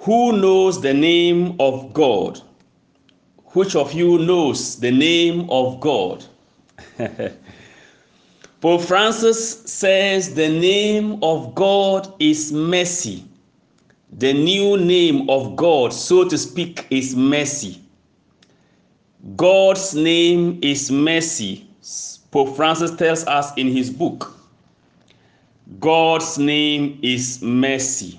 [0.00, 2.40] Who knows the name of God?
[3.52, 6.24] Which of you knows the name of God?
[8.62, 13.24] Pope Francis says the name of God is mercy.
[14.12, 17.82] The new name of God, so to speak, is mercy.
[19.36, 21.66] God's name is mercy.
[22.30, 24.34] Pope Francis tells us in his book.
[25.78, 28.18] God's name is mercy.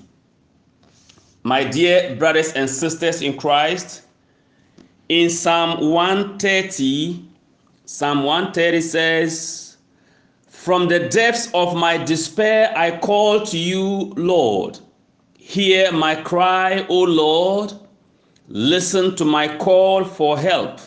[1.44, 4.02] My dear brothers and sisters in Christ,
[5.08, 7.24] in Psalm 130,
[7.84, 9.76] Psalm 130 says,
[10.48, 14.78] From the depths of my despair I call to you, Lord.
[15.36, 17.72] Hear my cry, O Lord.
[18.46, 20.78] Listen to my call for help.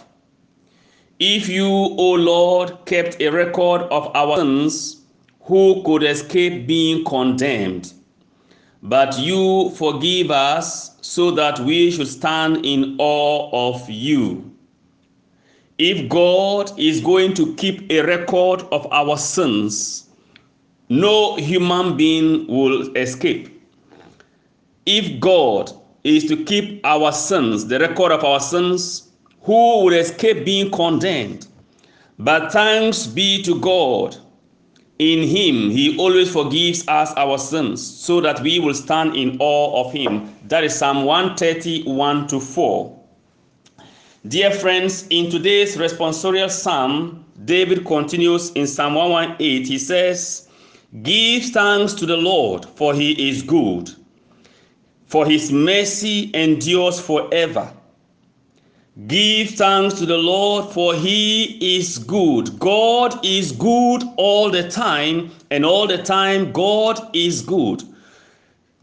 [1.20, 5.02] If you, O Lord, kept a record of our sins,
[5.41, 7.94] who could escape being condemned?
[8.88, 14.51] But you forgive us so that we should stand in awe of you.
[15.79, 20.07] If God is going to keep a record of our sins,
[20.87, 23.60] no human being will escape.
[24.85, 25.71] If God
[26.04, 29.10] is to keep our sins, the record of our sins,
[29.41, 31.48] who will escape being condemned?
[32.20, 34.15] But thanks be to God.
[34.99, 39.85] In Him, He always forgives us our sins so that we will stand in awe
[39.85, 40.34] of Him.
[40.48, 43.04] That is Psalm 131 to 4.
[44.27, 49.66] Dear friends, in today's responsorial psalm, David continues in Psalm 118.
[49.66, 50.48] He says,
[51.04, 53.91] Give thanks to the Lord, for He is good
[55.05, 57.71] for his mercy endures forever.
[59.07, 62.57] Give thanks to the Lord, for he is good.
[62.60, 67.84] God is good all the time, and all the time, God is good.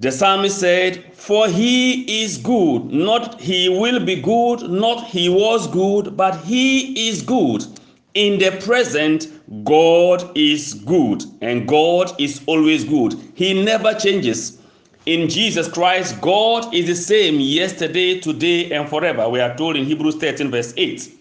[0.01, 5.67] The psalmist said, For he is good, not he will be good, not he was
[5.67, 7.65] good, but he is good.
[8.13, 9.29] In the present,
[9.65, 13.15] God is good, and God is always good.
[13.33, 14.59] He never changes
[15.07, 19.29] in Jesus Christ, God is the same yesterday, today, and forever.
[19.29, 21.13] We are told in Hebrews 13, verse 8.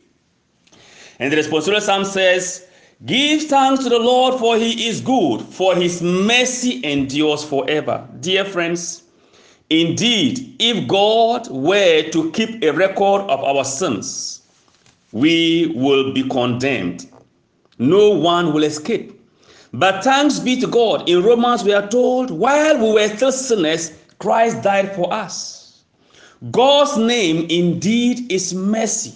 [1.20, 2.68] And the responsorial psalm says,
[3.06, 8.08] Give thanks to the Lord, for he is good, for his mercy endures forever.
[8.20, 9.04] Dear friends,
[9.72, 14.44] indeed, if God were to keep a record of our sins,
[15.12, 17.10] we will be condemned.
[17.80, 19.11] No one will escape.
[19.74, 21.08] But thanks be to God.
[21.08, 25.84] In Romans, we are told, while we were still sinners, Christ died for us.
[26.52, 29.14] God's name indeed is mercy.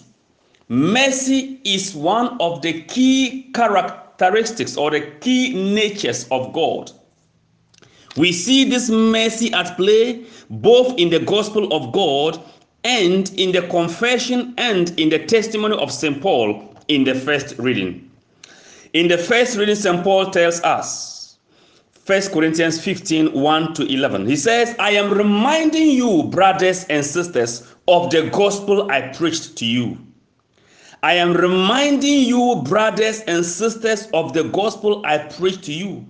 [0.70, 6.92] Mercy is one of the key characteristics or the key natures of God.
[8.16, 12.40] We see this mercy at play both in the gospel of God
[12.84, 16.22] and in the confession and in the testimony of St.
[16.22, 18.05] Paul in the first reading.
[18.96, 20.02] In the first reading, St.
[20.06, 21.38] Paul tells us,
[22.06, 24.26] 1 Corinthians 15 1 to 11.
[24.26, 29.66] He says, I am reminding you, brothers and sisters, of the gospel I preached to
[29.66, 29.98] you.
[31.04, 36.08] I am reminding you, brothers and sisters, of the gospel I preached to you,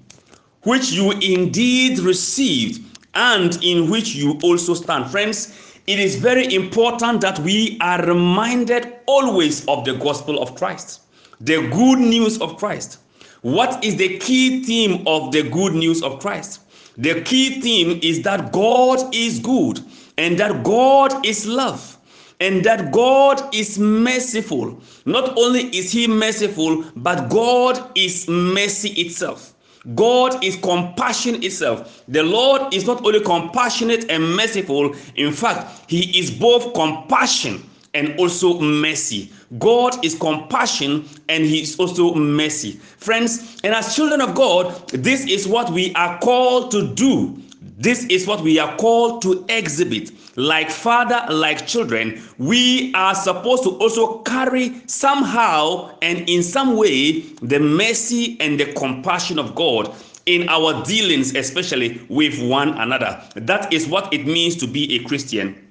[0.62, 5.10] which you indeed received and in which you also stand.
[5.10, 11.02] Friends, it is very important that we are reminded always of the gospel of Christ
[11.42, 13.00] the good news of Christ.
[13.42, 16.62] What is the key theme of the good news of Christ?
[16.98, 19.80] The key theme is that God is good
[20.18, 21.98] and that God is love
[22.40, 24.80] and that God is merciful.
[25.06, 29.54] Not only is He merciful, but God is mercy itself.
[29.94, 32.04] God is compassion itself.
[32.08, 38.20] The Lord is not only compassionate and merciful, in fact, He is both compassion and
[38.20, 39.32] also mercy.
[39.58, 42.74] God is compassion and He is also mercy.
[42.74, 47.42] Friends, and as children of God, this is what we are called to do.
[47.78, 50.12] This is what we are called to exhibit.
[50.38, 57.22] Like father, like children, we are supposed to also carry somehow and in some way
[57.42, 59.94] the mercy and the compassion of God
[60.26, 63.22] in our dealings, especially with one another.
[63.36, 65.65] That is what it means to be a Christian.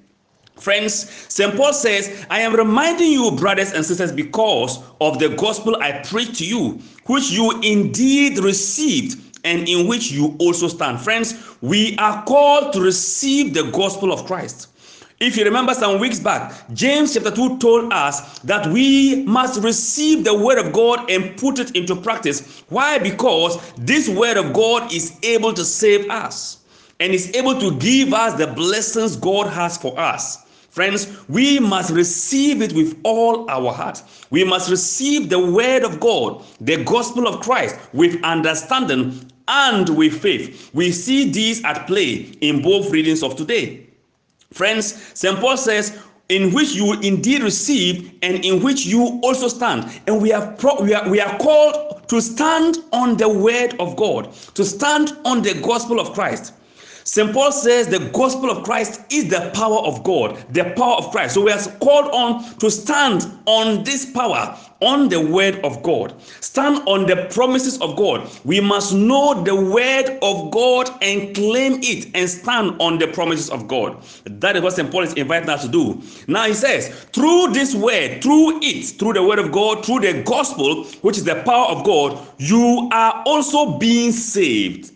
[0.55, 1.55] Friends, St.
[1.55, 6.35] Paul says, I am reminding you, brothers and sisters, because of the gospel I preached
[6.35, 10.99] to you, which you indeed received and in which you also stand.
[10.99, 14.69] Friends, we are called to receive the gospel of Christ.
[15.19, 20.23] If you remember some weeks back, James chapter 2 told us that we must receive
[20.23, 22.63] the word of God and put it into practice.
[22.69, 22.97] Why?
[22.97, 26.65] Because this word of God is able to save us.
[26.99, 30.44] and is able to give us the blessings God has for us.
[30.75, 34.03] Friends, we must receive it with all our heart.
[34.29, 40.21] We must receive the word of God, the gospel of Christ, with understanding and with
[40.21, 40.69] faith.
[40.73, 43.87] We see these at play in both readings of today.
[44.51, 45.39] Friends, St.
[45.39, 50.01] Paul says, in which you indeed receive and in which you also stand.
[50.07, 53.95] And we are, pro- we are we are called to stand on the word of
[53.95, 56.51] God, to stand on the gospel of Christ.
[57.07, 57.31] St.
[57.31, 61.35] Paul says the gospel of Christ is the power of God, the power of Christ.
[61.35, 66.19] So we are called on to stand on this power, on the word of God.
[66.41, 68.27] Stand on the promises of God.
[68.43, 73.51] We must know the word of God and claim it and stand on the promises
[73.51, 74.03] of God.
[74.23, 74.91] That is what St.
[74.91, 76.01] Paul is inviting us to do.
[76.27, 80.23] Now he says, through this word, through it, through the word of God, through the
[80.23, 84.94] gospel, which is the power of God, you are also being saved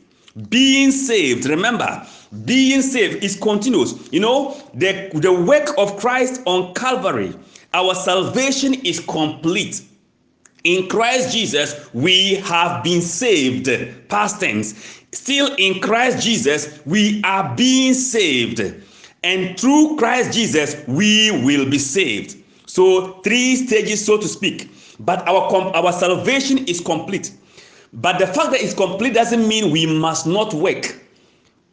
[0.49, 2.05] being saved remember
[2.45, 4.11] being saved is continuous.
[4.11, 7.33] You know the the work of christ on calvary
[7.73, 9.81] our salvation is complete.
[10.63, 13.69] In christ jesus we have been saved
[14.09, 15.01] past tense.
[15.11, 18.61] Still in christ jesus we are being saved.
[19.23, 22.37] And through christ jesus we will be saved.
[22.67, 24.69] So three stages so to speak.
[24.99, 27.31] But our our salvation is complete
[27.93, 30.95] but the fact that it's complete doesn't mean we must not work.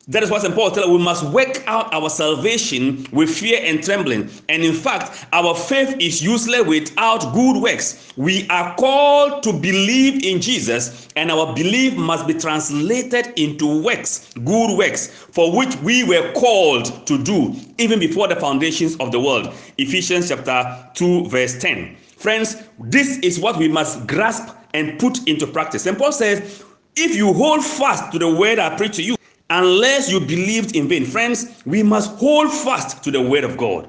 [0.09, 0.55] That is what St.
[0.55, 0.93] Paul tells us.
[0.93, 4.31] We must work out our salvation with fear and trembling.
[4.49, 8.13] And in fact, our faith is useless without good works.
[8.17, 14.33] We are called to believe in Jesus, and our belief must be translated into works,
[14.45, 19.19] good works, for which we were called to do even before the foundations of the
[19.19, 19.53] world.
[19.77, 21.97] Ephesians chapter 2, verse 10.
[22.17, 25.87] Friends, this is what we must grasp and put into practice.
[25.87, 26.63] And Paul says,
[26.97, 29.17] if you hold fast to the word I preach to you,
[29.49, 33.89] unless you believed in vain, friends, we must hold fast to the word of God.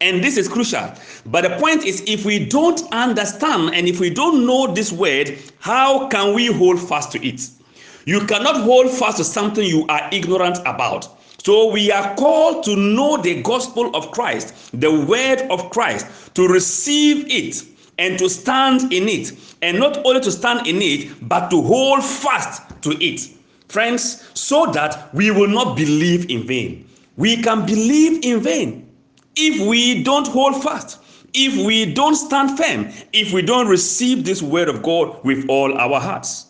[0.00, 0.92] And this is crucial.
[1.26, 5.38] But the point is, if we don't understand and if we don't know this word,
[5.58, 7.48] how can we hold fast to it?
[8.04, 11.08] You cannot hold fast to something you are ignorant about.
[11.42, 16.46] So we are called to know the gospel of Christ, the word of Christ, to
[16.46, 17.64] receive it
[17.98, 19.32] and to stand in it.
[19.62, 23.28] And not only to stand in it, but to hold fast to it.
[23.68, 26.88] Friends, so that we will not believe in vain.
[27.16, 28.88] We can believe in vain
[29.36, 31.00] if we don't hold fast,
[31.34, 35.76] if we don't stand firm, if we don't receive this word of God with all
[35.76, 36.46] our hearts.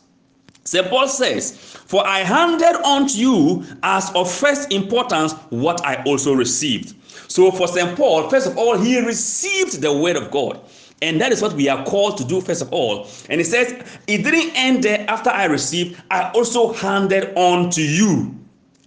[0.64, 0.88] St.
[0.88, 1.52] Paul says,
[1.86, 6.94] For I handed unto you as of first importance what I also received.
[7.30, 7.96] So for St.
[7.96, 10.60] Paul, first of all, he received the word of God.
[11.00, 13.06] And that is what we are called to do, first of all.
[13.28, 13.72] And he says,
[14.06, 18.34] It didn't end there after I received, I also handed on to you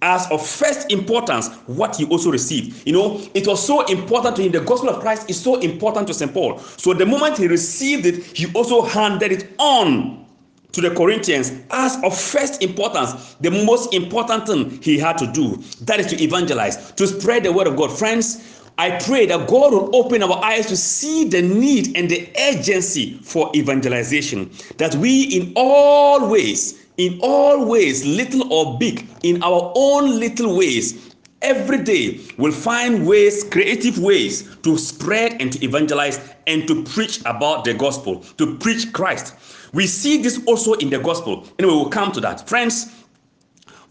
[0.01, 2.85] as of first importance what he also received.
[2.87, 4.51] You know, it was so important to him.
[4.51, 6.33] The gospel of Christ is so important to St.
[6.33, 6.57] Paul.
[6.59, 10.25] So the moment he received it, he also handed it on
[10.71, 15.57] to the Corinthians as of first importance, the most important thing he had to do.
[15.81, 17.95] That is to evangelize, to spread the word of God.
[17.95, 22.27] Friends, I pray that God will open our eyes to see the need and the
[22.49, 24.49] urgency for evangelization.
[24.77, 30.57] That we, in all ways, in all ways, little or big, in our own little
[30.57, 31.13] ways,
[31.43, 37.19] every day will find ways, creative ways to spread and to evangelize and to preach
[37.25, 39.35] about the gospel, to preach Christ.
[39.73, 41.47] We see this also in the gospel.
[41.59, 42.49] Anyway, we'll come to that.
[42.49, 42.91] Friends,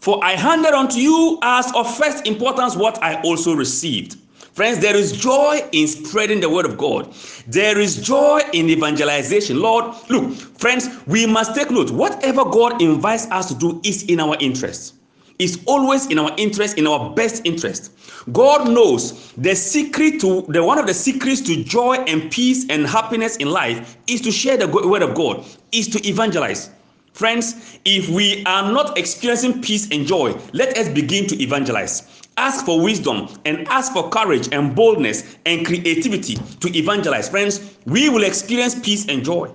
[0.01, 4.17] for I handed unto you as of first importance what I also received
[4.61, 7.11] Friends, there is joy in spreading the word of God.
[7.47, 9.59] There is joy in evangelization.
[9.59, 11.89] Lord, look, friends, we must take note.
[11.89, 14.93] Whatever God invites us to do is in our interest.
[15.39, 17.91] It's always in our interest, in our best interest.
[18.31, 22.85] God knows the secret to the one of the secrets to joy and peace and
[22.85, 26.69] happiness in life is to share the word of God, is to evangelize.
[27.13, 32.21] Friends, if we are not experiencing peace and joy, let us begin to evangelize.
[32.37, 37.29] Ask for wisdom and ask for courage and boldness and creativity to evangelize.
[37.29, 39.51] Friends, we will experience peace and joy.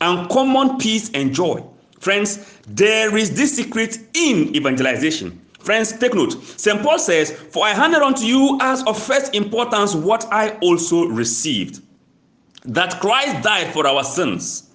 [0.00, 1.62] Uncommon peace and joy.
[1.98, 5.40] Friends, there is this secret in evangelization.
[5.58, 6.32] Friends, take note.
[6.58, 6.82] St.
[6.82, 11.82] Paul says, For I handed unto you as of first importance what I also received
[12.66, 14.70] that Christ died for our sins.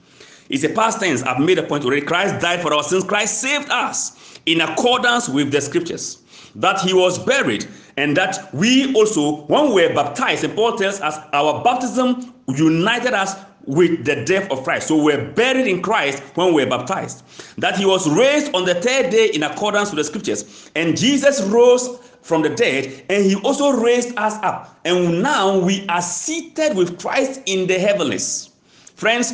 [0.49, 1.21] It's a past tense.
[1.23, 2.01] I've made a point already.
[2.01, 3.03] Christ died for our sins.
[3.03, 6.23] Christ saved us in accordance with the scriptures
[6.55, 10.99] that he was buried, and that we also, when we were baptized, and Paul tells
[10.99, 14.87] us our baptism united us with the death of Christ.
[14.87, 17.23] So we're buried in Christ when we're baptized.
[17.57, 20.71] That he was raised on the third day in accordance with the scriptures.
[20.75, 24.79] And Jesus rose from the dead and he also raised us up.
[24.85, 28.49] And now we are seated with Christ in the heavens.
[28.95, 29.33] Friends,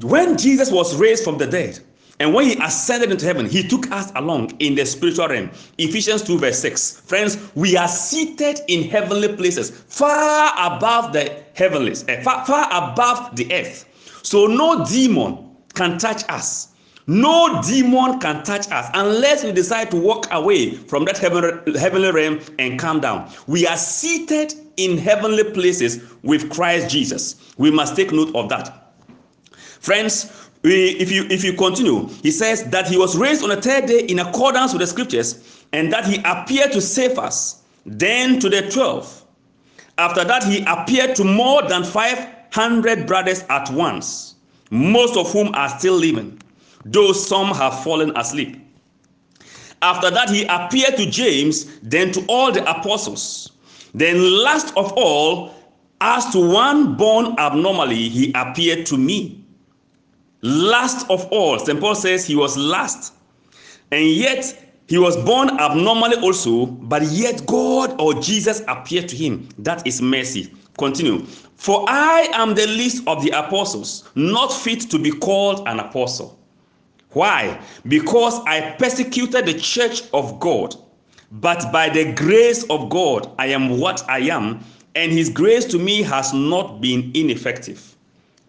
[0.00, 1.78] when Jesus was raised from the dead,
[2.20, 5.50] and when he ascended into heaven, he took us along in the spiritual realm.
[5.78, 7.00] Ephesians 2, verse 6.
[7.00, 13.34] Friends, we are seated in heavenly places, far above the heavens, uh, far, far above
[13.34, 13.88] the earth.
[14.22, 16.68] So no demon can touch us.
[17.08, 22.12] No demon can touch us unless we decide to walk away from that heavenly, heavenly
[22.12, 23.28] realm and come down.
[23.48, 27.52] We are seated in heavenly places with Christ Jesus.
[27.58, 28.81] We must take note of that.
[29.82, 33.86] Friends, if you if you continue, he says that he was raised on the third
[33.86, 37.62] day in accordance with the scriptures, and that he appeared to save us.
[37.84, 39.24] Then to the twelve.
[39.98, 44.36] After that, he appeared to more than five hundred brothers at once,
[44.70, 46.40] most of whom are still living,
[46.84, 48.64] though some have fallen asleep.
[49.82, 53.50] After that, he appeared to James, then to all the apostles.
[53.94, 55.52] Then, last of all,
[56.00, 59.41] as to one born abnormally, he appeared to me
[60.42, 61.58] last of all.
[61.58, 61.80] St.
[61.80, 63.14] Paul says he was last.
[63.90, 64.58] And yet
[64.88, 69.48] he was born abnormally also, but yet God or Jesus appeared to him.
[69.58, 70.52] That is mercy.
[70.78, 71.24] Continue.
[71.56, 76.38] For I am the least of the apostles, not fit to be called an apostle.
[77.10, 77.60] Why?
[77.86, 80.74] Because I persecuted the church of God.
[81.30, 85.78] But by the grace of God, I am what I am, and his grace to
[85.78, 87.91] me has not been ineffective.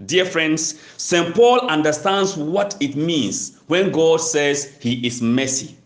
[0.05, 1.35] Dear friends, St.
[1.35, 5.77] Paul understands what it means when God says he is mercy.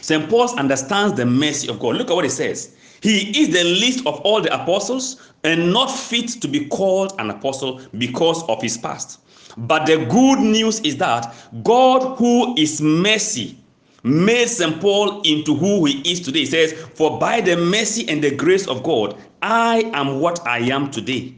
[0.00, 0.28] St.
[0.28, 1.96] Paul understands the mercy of God.
[1.96, 2.74] Look at what he says.
[3.00, 7.30] He is the least of all the apostles and not fit to be called an
[7.30, 9.20] apostle because of his past.
[9.56, 13.56] But the good news is that God, who is mercy,
[14.02, 14.80] made St.
[14.80, 16.40] Paul into who he is today.
[16.40, 20.58] He says, For by the mercy and the grace of God, I am what I
[20.58, 21.36] am today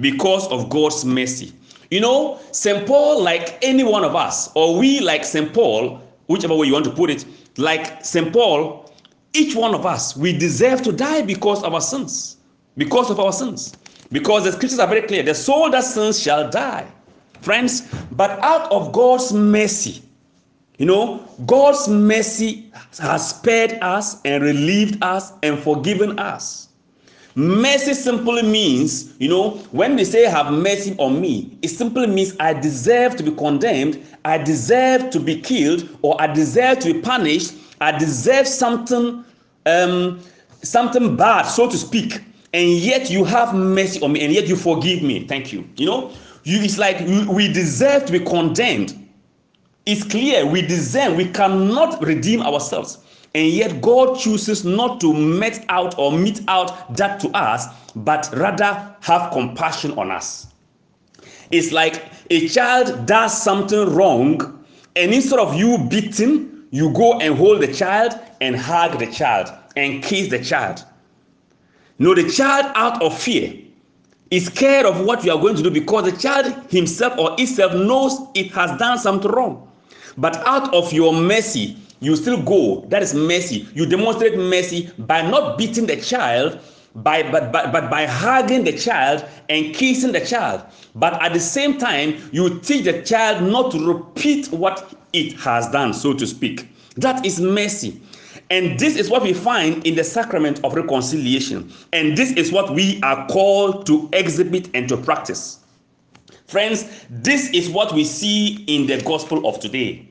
[0.00, 1.52] because of God's mercy.
[1.90, 2.86] You know, St.
[2.86, 5.52] Paul, like any one of us, or we like St.
[5.52, 7.24] Paul, whichever way you want to put it,
[7.56, 8.32] like St.
[8.32, 8.92] Paul,
[9.32, 12.36] each one of us, we deserve to die because of our sins.
[12.76, 13.74] Because of our sins.
[14.12, 16.86] Because the scriptures are very clear the soul that sins shall die.
[17.40, 20.02] Friends, but out of God's mercy,
[20.78, 26.67] you know, God's mercy has spared us and relieved us and forgiven us.
[27.34, 32.34] Mercy simply means, you know, when they say have mercy on me, it simply means
[32.40, 37.00] I deserve to be condemned, I deserve to be killed, or I deserve to be
[37.00, 39.24] punished, I deserve something,
[39.66, 40.20] um,
[40.62, 42.20] something bad, so to speak.
[42.54, 45.26] And yet you have mercy on me, and yet you forgive me.
[45.26, 45.68] Thank you.
[45.76, 46.10] You know,
[46.44, 48.94] you, it's like we deserve to be condemned.
[49.86, 52.98] It's clear we deserve, we cannot redeem ourselves
[53.34, 58.28] and yet God chooses not to met out or mete out that to us, but
[58.34, 60.46] rather have compassion on us.
[61.50, 64.64] It's like a child does something wrong,
[64.96, 69.50] and instead of you beating, you go and hold the child and hug the child
[69.76, 70.84] and kiss the child.
[71.98, 73.54] No, the child out of fear
[74.30, 77.72] is scared of what you are going to do because the child himself or itself
[77.74, 79.70] knows it has done something wrong.
[80.16, 82.84] But out of your mercy, you still go.
[82.88, 83.68] That is mercy.
[83.74, 86.60] You demonstrate mercy by not beating the child,
[86.96, 90.62] by but, but, but by hugging the child and kissing the child.
[90.94, 95.68] But at the same time, you teach the child not to repeat what it has
[95.70, 96.68] done, so to speak.
[96.96, 98.00] That is mercy.
[98.50, 101.70] And this is what we find in the sacrament of reconciliation.
[101.92, 105.60] And this is what we are called to exhibit and to practice.
[106.46, 110.08] Friends, this is what we see in the gospel of today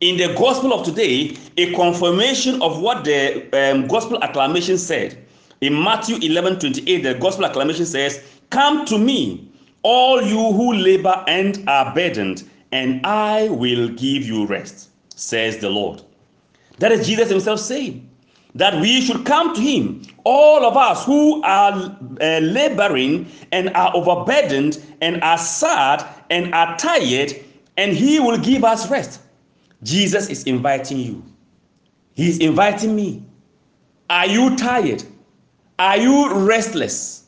[0.00, 5.24] in the gospel of today a confirmation of what the um, gospel acclamation said.
[5.60, 9.50] In matthew 11 28 the gospel acclamation says come to me
[9.82, 15.68] all you who labor and are burdened and i will give you rest says the
[15.68, 16.02] lord.
[16.78, 18.08] That is jesus himself saying
[18.54, 21.72] that we should come to him all of us who are
[22.20, 27.32] uh, laboring and are overburdened and are sad and are tired
[27.76, 29.22] and he will give us rest
[29.82, 31.24] Jesus is inviting you.
[32.14, 33.22] He's inviting me.
[34.10, 35.04] Are you tired?
[35.78, 37.24] Are you restless?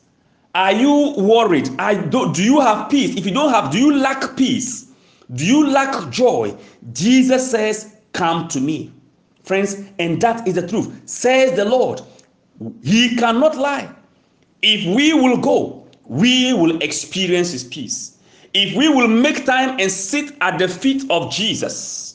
[0.53, 1.69] Are you worried?
[1.79, 3.15] I do, do you have peace?
[3.15, 4.87] If you don't have, do you lack peace?
[5.33, 6.55] Do you lack joy?
[6.91, 8.91] Jesus says, Come to me.
[9.43, 11.01] Friends, and that is the truth.
[11.09, 12.01] Says the Lord.
[12.83, 13.89] He cannot lie.
[14.61, 18.17] If we will go, we will experience His peace.
[18.53, 22.10] if we will make time and sit at the feet of Jesus,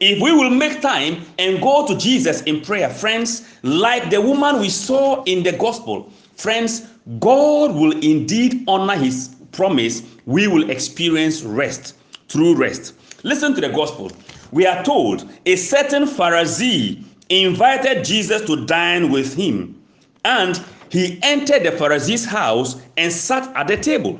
[0.00, 4.60] if we will make time and go to Jesus in prayer, friends, like the woman
[4.60, 6.86] we saw in the gospel, friends,
[7.18, 10.02] God will indeed honor his promise.
[10.26, 11.96] We will experience rest,
[12.28, 12.94] true rest.
[13.24, 14.12] Listen to the gospel.
[14.52, 19.82] We are told a certain Pharisee invited Jesus to dine with him,
[20.24, 24.18] and he entered the Pharisee's house and sat at the table.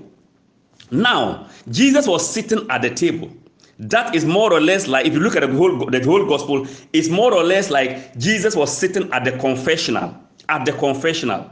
[0.90, 3.30] Now, Jesus was sitting at the table.
[3.78, 6.66] That is more or less like if you look at the whole the whole gospel,
[6.92, 10.16] it's more or less like Jesus was sitting at the confessional,
[10.48, 11.50] at the confessional.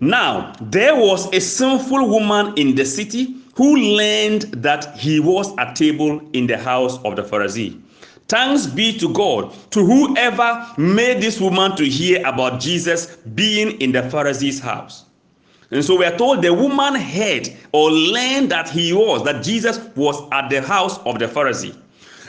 [0.00, 5.74] Now, there was a sinful woman in the city who learned that he was at
[5.74, 7.82] table in the house of the Pharisee.
[8.28, 13.90] Thanks be to God, to whoever made this woman to hear about Jesus being in
[13.90, 15.06] the Pharisee's house.
[15.70, 19.78] And so we are told the woman heard or learned that he was, that Jesus
[19.96, 21.76] was at the house of the Pharisee.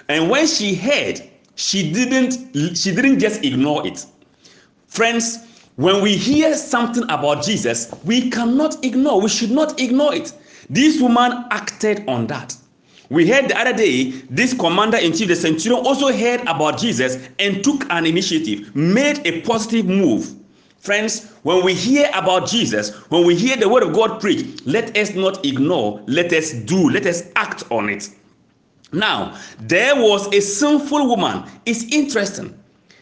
[0.10, 1.22] And when she heard,
[1.56, 4.06] she didn't she didn't just ignore it.
[4.88, 5.40] Friends,
[5.76, 10.34] when we hear something about Jesus, we cannot ignore, we should not ignore it.
[10.70, 12.56] This woman acted on that.
[13.10, 17.28] We heard the other day, this commander in chief, the centurion, also heard about Jesus
[17.40, 20.39] and took an initiative, made a positive move.
[20.80, 24.96] Friends, when we hear about Jesus, when we hear the word of God preached, let
[24.98, 28.10] us not ignore, let us do, let us act on it.
[28.94, 31.44] Now, there was a sinful woman.
[31.66, 32.58] It's interesting.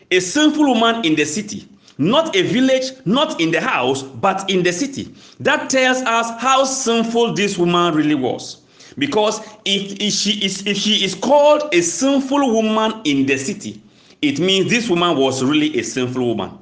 [0.10, 1.70] A sinful woman in the city,
[2.00, 5.14] not a village, not in the house, but in the city.
[5.40, 8.64] That tells us how sinful this woman really was.
[8.98, 13.84] Because if, if she is if she is called a sinful woman in the city,
[14.24, 16.58] it means this woman was really a sinful woman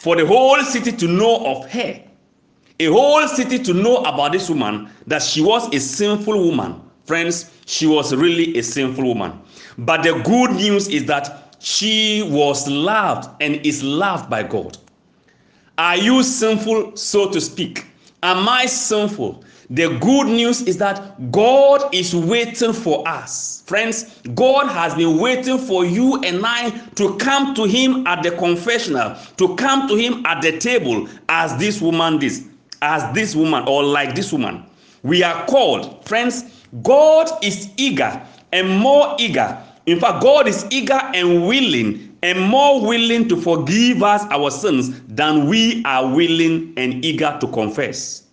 [0.00, 2.00] for the whole city to know of her,
[2.78, 6.80] a whole city to know about this woman, that she was a sinful woman.
[7.04, 9.38] Friends, she was really a sinful woman.
[9.76, 14.78] But the good news is that she was loved and is loved by God.
[15.76, 17.84] Are you sinful, so to speak?
[18.22, 19.44] Am I sinful?
[19.72, 23.62] The good news is that God is waiting for us.
[23.66, 28.32] Friends, God has been waiting for you and I to come to Him at the
[28.32, 32.32] confessional, to come to Him at the table as this woman did,
[32.82, 34.64] as this woman, or like this woman.
[35.04, 39.56] We are called, friends, God is eager and more eager.
[39.86, 45.00] In fact, God is eager and willing and more willing to forgive us our sins
[45.02, 48.24] than we are willing and eager to confess.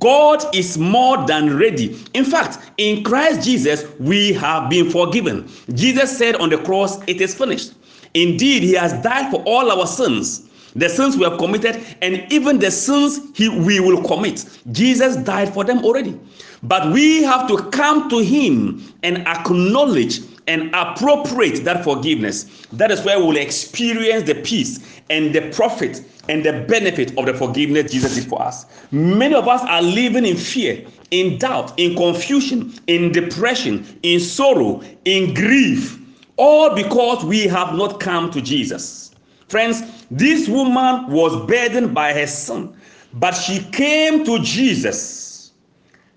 [0.00, 1.96] God is more than ready.
[2.12, 5.48] In fact, in Christ Jesus, we have been forgiven.
[5.74, 7.74] Jesus said on the cross, It is finished.
[8.14, 12.58] Indeed, He has died for all our sins, the sins we have committed, and even
[12.58, 14.44] the sins he, we will commit.
[14.72, 16.18] Jesus died for them already.
[16.64, 22.66] But we have to come to Him and acknowledge and appropriate that forgiveness.
[22.72, 27.26] That is where we will experience the peace and the profit and the benefit of
[27.26, 28.66] the forgiveness Jesus did for us.
[28.90, 34.82] Many of us are living in fear, in doubt, in confusion, in depression, in sorrow,
[35.04, 36.00] in grief,
[36.36, 39.12] all because we have not come to Jesus.
[39.48, 42.76] Friends, this woman was burdened by her son,
[43.14, 45.52] but she came to Jesus.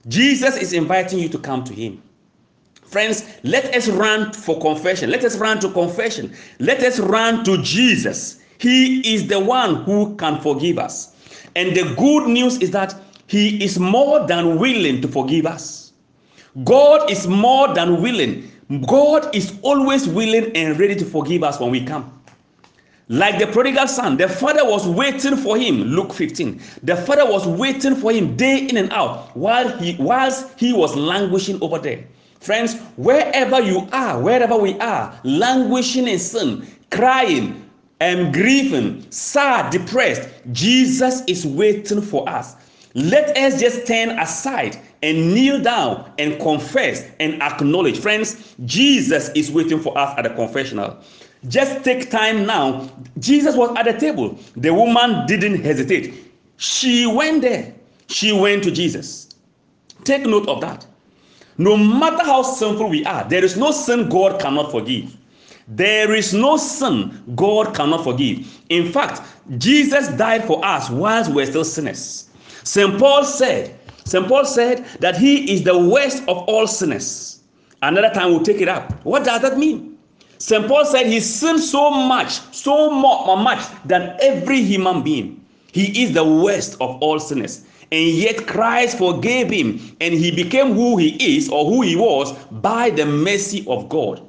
[0.08, 2.02] Jesus is inviting you to come to him.
[2.90, 5.12] Friends, let us run for confession.
[5.12, 6.34] Let us run to confession.
[6.58, 8.40] Let us run to Jesus.
[8.58, 11.16] He is the one who can forgive us.
[11.56, 12.96] And the good news is that
[13.28, 15.94] He is more than willing to forgive us.
[16.64, 18.50] God is more than willing.
[18.88, 22.20] God is always willing and ready to forgive us when we come.
[23.08, 25.82] Like the prodigal son, the father was waiting for him.
[25.82, 26.60] Luke 15.
[26.84, 30.96] The father was waiting for him day in and out while he whilst he was
[30.96, 32.04] languishing over there.
[32.40, 40.30] Friends, wherever you are, wherever we are, languishing in sin, crying, and grieving, sad, depressed,
[40.52, 42.56] Jesus is waiting for us.
[42.96, 48.00] Let us just stand aside and kneel down and confess and acknowledge.
[48.00, 50.98] Friends, Jesus is waiting for us at the confessional.
[51.48, 52.90] Just take time now.
[53.20, 54.38] Jesus was at the table.
[54.56, 56.34] The woman didn't hesitate.
[56.58, 57.74] She went there.
[58.08, 59.30] She went to Jesus.
[60.04, 60.86] Take note of that.
[61.60, 65.18] No matter how sinful we are, there is no sin God cannot forgive.
[65.68, 68.48] There is no sin God cannot forgive.
[68.70, 69.22] In fact,
[69.58, 72.30] Jesus died for us whilst we're still sinners.
[72.64, 72.98] St.
[72.98, 74.26] Paul said, St.
[74.26, 77.42] Paul said that he is the worst of all sinners.
[77.82, 78.94] Another time we'll take it up.
[79.06, 79.98] What does that mean?
[80.38, 80.66] St.
[80.66, 85.46] Paul said he sinned so much, so more, much than every human being.
[85.74, 87.66] He is the worst of all sinners.
[87.92, 92.34] And yet Christ forgave him, and he became who he is or who he was
[92.52, 94.22] by the mercy of God.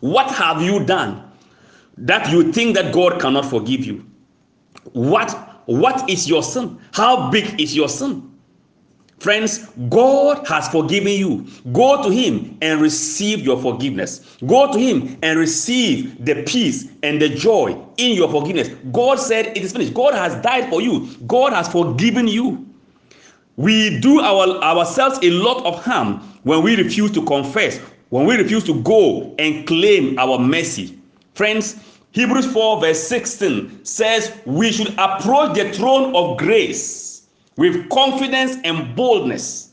[0.00, 1.22] What have you done
[1.96, 4.04] that you think that God cannot forgive you?
[4.92, 5.32] What
[5.66, 6.78] what is your sin?
[6.92, 8.35] How big is your sin?
[9.18, 11.46] Friends, God has forgiven you.
[11.72, 14.36] Go to Him and receive your forgiveness.
[14.46, 18.68] Go to Him and receive the peace and the joy in your forgiveness.
[18.92, 19.94] God said it is finished.
[19.94, 21.08] God has died for you.
[21.26, 22.66] God has forgiven you.
[23.56, 27.78] We do our, ourselves a lot of harm when we refuse to confess,
[28.10, 30.98] when we refuse to go and claim our mercy.
[31.34, 31.76] Friends,
[32.12, 37.05] Hebrews 4, verse 16 says we should approach the throne of grace
[37.56, 39.72] with confidence and boldness.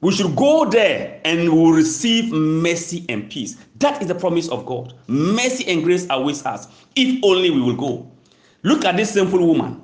[0.00, 3.56] We should go there and we will receive mercy and peace.
[3.76, 4.94] That is the promise of God.
[5.06, 8.10] Mercy and grace with us if only we will go.
[8.64, 9.80] Look at this simple woman.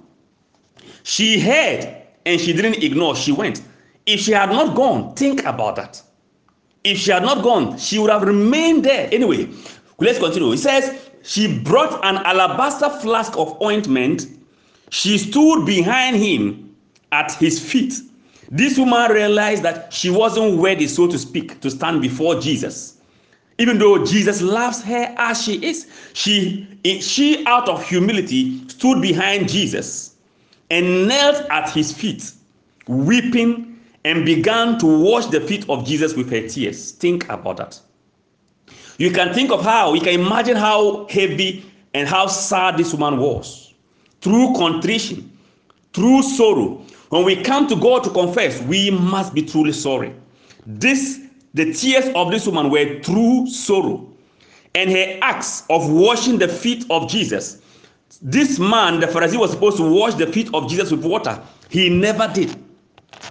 [1.05, 3.63] She heard and she didn't ignore, she went.
[4.07, 6.03] If she had not gone, think about that.
[6.83, 9.09] If she had not gone, she would have remained there.
[9.13, 9.49] Anyway,
[9.99, 10.53] let's continue.
[10.53, 14.27] It says, She brought an alabaster flask of ointment.
[14.91, 16.68] She stood behind him
[17.13, 17.95] at his feet.
[18.51, 22.99] This woman realized that she wasn't ready, so to speak, to stand before Jesus.
[23.59, 26.67] Even though Jesus loves her as she is, she,
[27.01, 30.15] she out of humility stood behind Jesus
[30.71, 32.33] and knelt at his feet,
[32.87, 36.93] weeping, and began to wash the feet of Jesus with her tears.
[36.93, 37.81] Think about that.
[38.99, 43.19] You can think of how, you can imagine how heavy and how sad this woman
[43.19, 43.75] was.
[44.21, 45.37] Through contrition,
[45.93, 46.85] through sorrow.
[47.11, 50.15] When we come to God to confess, we must be truly sorry.
[50.67, 51.21] This,
[51.55, 54.13] the tears of this woman were true sorrow.
[54.75, 57.63] And her acts of washing the feet of Jesus
[58.23, 61.41] this man, the Pharisee, was supposed to wash the feet of Jesus with water.
[61.69, 62.57] He never did.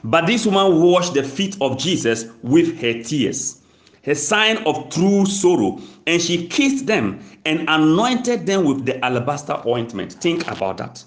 [0.04, 3.62] But this woman washed the feet of Jesus with her tears,
[4.06, 5.82] a sign of true sorrow.
[6.06, 10.14] And she kissed them and anointed them with the alabaster ointment.
[10.14, 11.04] Think about that.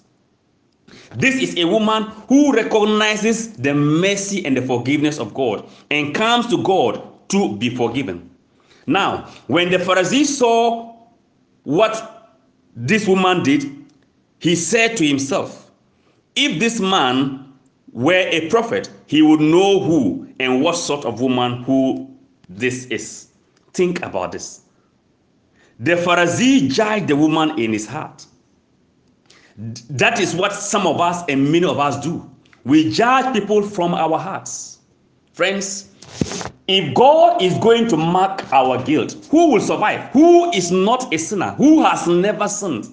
[1.16, 6.46] This is a woman who recognizes the mercy and the forgiveness of God and comes
[6.48, 8.31] to God to be forgiven.
[8.87, 10.96] Now, when the Pharisee saw
[11.64, 12.38] what
[12.74, 13.64] this woman did,
[14.38, 15.70] he said to himself,
[16.35, 17.53] If this man
[17.92, 22.09] were a prophet, he would know who and what sort of woman who
[22.48, 23.29] this is.
[23.72, 24.62] Think about this.
[25.79, 28.26] The Pharisee judged the woman in his heart.
[29.90, 32.29] That is what some of us and many of us do.
[32.64, 34.79] We judge people from our hearts.
[35.35, 35.90] Friends,
[36.66, 40.11] if God is going to mark our guilt, who will survive?
[40.12, 41.51] Who is not a sinner?
[41.53, 42.88] Who has never sinned?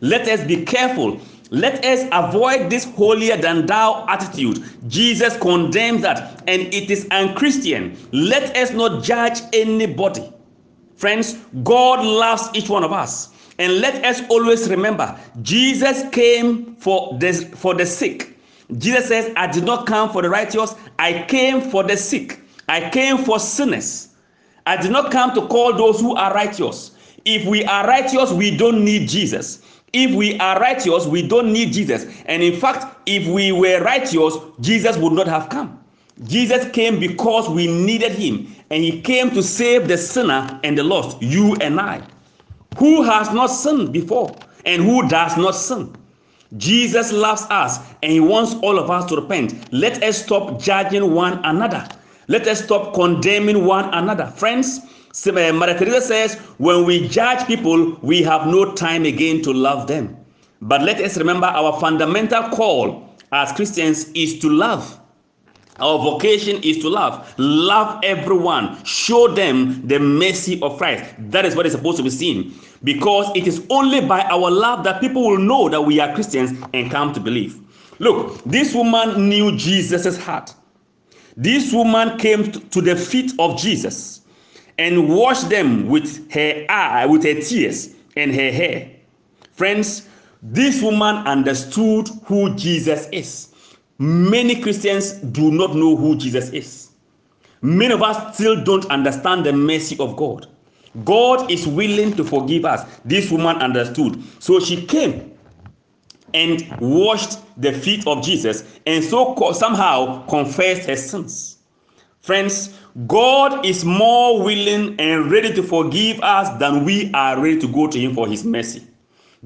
[0.00, 1.20] Let us be careful.
[1.50, 4.64] Let us avoid this holier than thou attitude.
[4.88, 7.96] Jesus condemns that, and it is unchristian.
[8.12, 10.32] Let us not judge anybody.
[10.96, 13.35] Friends, God loves each one of us.
[13.58, 18.36] And let us always remember Jesus came for the, for the sick.
[18.78, 22.40] Jesus says, I did not come for the righteous, I came for the sick.
[22.68, 24.08] I came for sinners.
[24.66, 26.90] I did not come to call those who are righteous.
[27.24, 29.62] If we are righteous, we don't need Jesus.
[29.92, 32.06] If we are righteous, we don't need Jesus.
[32.26, 35.82] And in fact, if we were righteous, Jesus would not have come.
[36.24, 40.82] Jesus came because we needed him, and he came to save the sinner and the
[40.82, 42.02] lost, you and I.
[42.78, 45.94] Who has not sinned before and who does not sin?
[46.56, 49.72] Jesus loves us and he wants all of us to repent.
[49.72, 51.86] Let us stop judging one another.
[52.28, 54.26] Let us stop condemning one another.
[54.26, 54.80] Friends,
[55.26, 60.16] Mother Teresa says, when we judge people, we have no time again to love them.
[60.60, 65.00] But let us remember our fundamental call as Christians is to love.
[65.78, 67.34] Our vocation is to love.
[67.38, 68.82] Love everyone.
[68.84, 71.14] Show them the mercy of Christ.
[71.18, 72.54] That is what is supposed to be seen.
[72.82, 76.52] Because it is only by our love that people will know that we are Christians
[76.72, 77.60] and come to believe.
[77.98, 80.54] Look, this woman knew Jesus' heart.
[81.36, 84.22] This woman came to the feet of Jesus
[84.78, 88.90] and washed them with her eye, with her tears and her hair.
[89.52, 90.08] Friends,
[90.42, 93.54] this woman understood who Jesus is.
[93.98, 96.90] Many Christians do not know who Jesus is.
[97.62, 100.46] Many of us still don't understand the mercy of God.
[101.04, 102.86] God is willing to forgive us.
[103.04, 104.22] This woman understood.
[104.38, 105.36] So she came
[106.34, 111.58] and washed the feet of Jesus and so somehow confessed her sins.
[112.20, 117.68] Friends, God is more willing and ready to forgive us than we are ready to
[117.68, 118.86] go to Him for His mercy.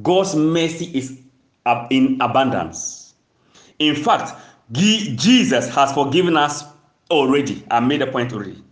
[0.02, 1.20] God's mercy is
[1.90, 2.99] in abundance.
[3.80, 4.40] In fact,
[4.72, 6.64] Jesus has forgiven us
[7.10, 7.64] already.
[7.70, 8.62] I made a point already.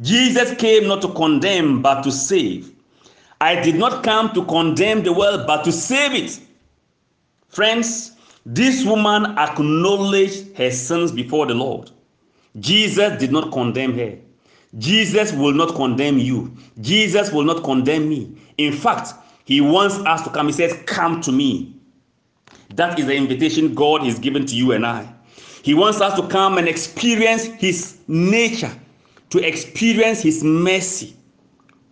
[0.00, 2.74] Jesus came not to condemn, but to save.
[3.40, 6.40] I did not come to condemn the world, but to save it.
[7.48, 8.12] Friends,
[8.44, 11.90] this woman acknowledged her sins before the Lord.
[12.58, 14.16] Jesus did not condemn her.
[14.78, 16.54] Jesus will not condemn you.
[16.80, 18.36] Jesus will not condemn me.
[18.56, 19.12] In fact,
[19.44, 20.46] he wants us to come.
[20.46, 21.75] He says, Come to me.
[22.74, 25.12] That is the invitation God is given to you and I.
[25.62, 28.72] He wants us to come and experience His nature,
[29.30, 31.16] to experience His mercy,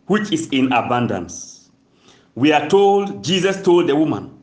[0.06, 1.70] which is in abundance.
[2.34, 4.34] We are told, Jesus told the woman,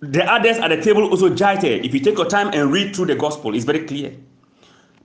[0.00, 1.58] the others at the table also her.
[1.64, 4.14] If you take your time and read through the gospel, it's very clear.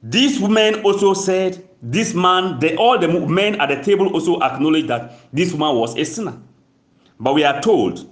[0.04, 4.88] These women also said, This man, they, all the men at the table also acknowledged
[4.88, 6.38] that this woman was a sinner.
[7.20, 8.11] But we are told,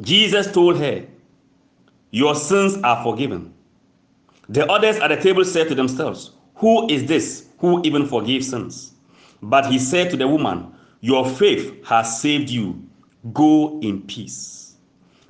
[0.00, 1.04] Jesus told her,
[2.10, 3.52] Your sins are forgiven.
[4.48, 8.92] The others at the table said to themselves, Who is this who even forgives sins?
[9.42, 12.82] But he said to the woman, Your faith has saved you.
[13.32, 14.74] Go in peace.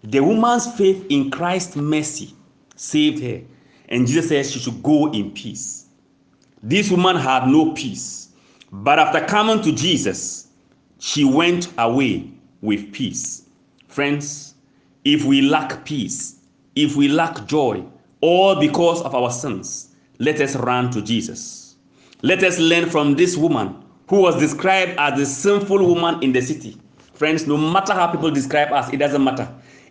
[0.05, 2.35] The woman's faith in Christ's mercy
[2.77, 3.43] saved her.
[3.89, 5.87] And Jesus said she should go in peace.
[6.63, 8.31] This woman had no peace.
[8.71, 10.49] But after coming to Jesus,
[10.99, 12.31] she went away
[12.63, 13.43] with peace.
[13.93, 14.55] Friends,
[15.05, 16.37] if we lack peace,
[16.75, 17.85] if we lack joy,
[18.23, 21.77] all because of our sins, let us run to Jesus.
[22.23, 26.41] Let us learn from this woman who was described as the sinful woman in the
[26.41, 26.79] city.
[27.13, 29.47] Friends, no matter how people describe us, it doesn't matter.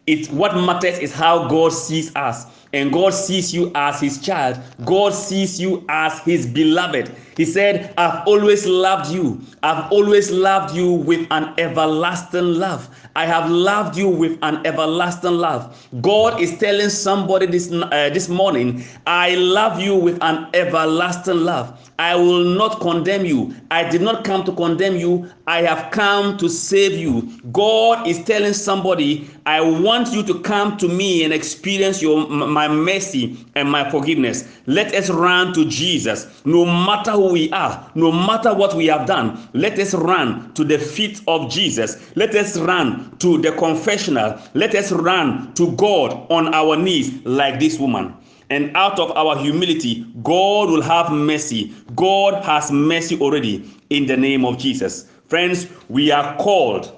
[0.08, 4.60] It's what matters is how God sees us and God sees you as his child.
[4.86, 7.14] God sees you as his beloved.
[7.38, 9.42] He said, I've always loved you.
[9.64, 12.88] I've always loved you with an everlasting love.
[13.16, 15.88] I have loved you with an everlasting love.
[16.02, 21.78] God is telling somebody this, uh, this morning, I love you with an everlasting love.
[22.00, 23.54] I will not condemn you.
[23.70, 25.30] I did not come to condemn you.
[25.46, 27.40] I have come to save you.
[27.52, 32.28] God is telling somebody, I want you to come to me and experience your
[32.62, 34.48] my mercy and my forgiveness.
[34.68, 36.28] Let us run to Jesus.
[36.46, 40.64] No matter who we are, no matter what we have done, let us run to
[40.64, 41.98] the feet of Jesus.
[42.16, 44.40] Let us run to the confessional.
[44.54, 48.16] Let us run to God on our knees like this woman
[48.52, 51.74] and out of our humility, God will have mercy.
[51.96, 55.08] God has mercy already in the name of Jesus.
[55.28, 56.94] Friends, we are called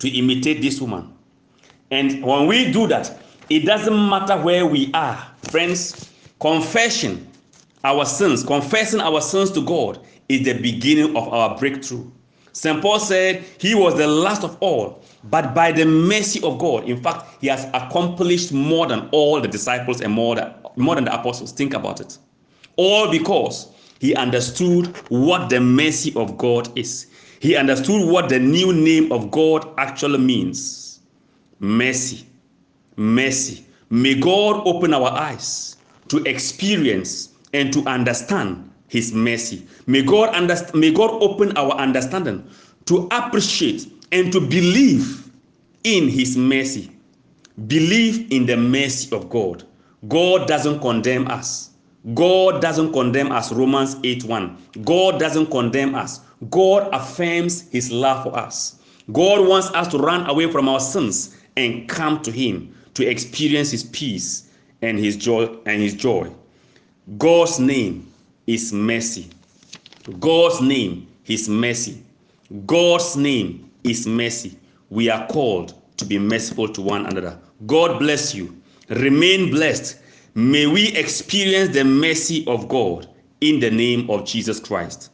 [0.00, 1.14] to imitate this woman.
[1.92, 5.26] And when we do that, it doesn't matter where we are.
[5.50, 7.30] Friends, confession
[7.84, 12.10] our sins, confessing our sins to God is the beginning of our breakthrough.
[12.52, 12.80] St.
[12.80, 17.02] Paul said he was the last of all, but by the mercy of God, in
[17.02, 21.14] fact, he has accomplished more than all the disciples and more than, more than the
[21.14, 21.52] apostles.
[21.52, 22.16] Think about it.
[22.76, 23.68] All because
[24.00, 27.08] he understood what the mercy of God is.
[27.40, 31.00] He understood what the new name of God actually means
[31.58, 32.26] mercy.
[32.96, 33.66] Mercy.
[33.90, 35.76] May God open our eyes
[36.08, 39.66] to experience and to understand his mercy.
[39.86, 42.48] May God understand, may God open our understanding
[42.86, 45.30] to appreciate and to believe
[45.84, 46.90] in his mercy.
[47.66, 49.64] Believe in the mercy of God.
[50.08, 51.70] God doesn't condemn us.
[52.14, 53.52] God doesn't condemn us.
[53.52, 54.58] Romans 8 1.
[54.84, 56.20] God doesn't condemn us.
[56.50, 58.80] God affirms his love for us.
[59.12, 63.70] God wants us to run away from our sins and come to him to experience
[63.70, 64.50] his peace
[64.82, 66.30] and his joy and his joy.
[67.18, 68.12] God's name
[68.46, 69.30] is mercy.
[70.20, 72.02] God's name is mercy.
[72.66, 74.58] God's name is mercy.
[74.90, 77.38] We are called to be merciful to one another.
[77.66, 78.60] God bless you.
[78.90, 79.98] Remain blessed.
[80.34, 83.08] May we experience the mercy of God
[83.40, 85.10] in the name of Jesus Christ.